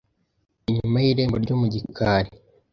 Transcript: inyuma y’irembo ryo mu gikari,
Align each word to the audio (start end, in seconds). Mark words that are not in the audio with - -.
inyuma 0.69 0.97
y’irembo 1.03 1.37
ryo 1.43 1.55
mu 1.61 1.67
gikari, 1.73 2.29